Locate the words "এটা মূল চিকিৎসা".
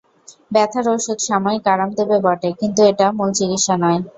2.91-3.75